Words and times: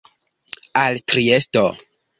Al 0.73 1.03
Triesto. 1.03 1.77